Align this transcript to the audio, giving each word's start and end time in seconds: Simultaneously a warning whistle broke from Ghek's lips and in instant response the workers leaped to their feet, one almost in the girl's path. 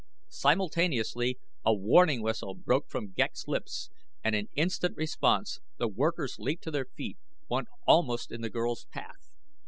Simultaneously 0.29 1.37
a 1.63 1.75
warning 1.75 2.23
whistle 2.23 2.55
broke 2.55 2.89
from 2.89 3.11
Ghek's 3.11 3.47
lips 3.47 3.91
and 4.23 4.33
in 4.33 4.49
instant 4.55 4.97
response 4.97 5.59
the 5.77 5.87
workers 5.87 6.37
leaped 6.39 6.63
to 6.63 6.71
their 6.71 6.87
feet, 6.97 7.19
one 7.45 7.65
almost 7.85 8.31
in 8.31 8.41
the 8.41 8.49
girl's 8.49 8.85
path. 8.85 9.29